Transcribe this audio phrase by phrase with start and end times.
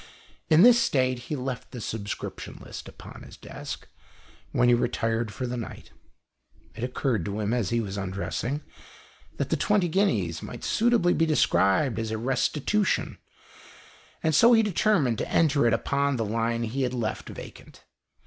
[0.49, 3.87] In this state he left the subscription list upon his desk,
[4.51, 5.91] when he retired for the night.
[6.73, 8.63] It occurred to him as he was undressing,
[9.37, 13.19] that the twenty guineas might suitably be described as a" restitution,"
[14.23, 17.83] and so he determined to enter it upon the line he had left vacant.